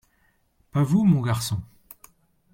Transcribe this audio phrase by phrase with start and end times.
[0.71, 1.61] Pas vous, mon garçon…